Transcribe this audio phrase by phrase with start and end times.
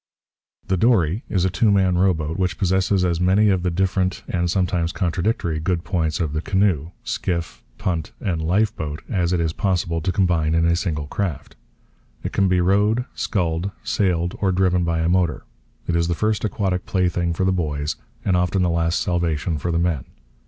[0.65, 4.49] The dory is a two man rowboat which possesses as many of the different, and
[4.49, 10.01] sometimes contradictory, good points of the canoe, skiff, punt, and lifeboat as it is possible
[10.01, 11.55] to combine in a single craft.
[12.23, 15.43] It can be rowed, sculled, sailed, or driven by a motor.
[15.85, 17.95] It is the first aquatic plaything for the boys,
[18.25, 20.05] and often the last salvation for the men.